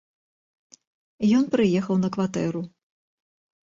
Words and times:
Ён 1.41 1.47
прыехаў 1.59 1.95
на 2.03 2.09
кватэру. 2.19 2.61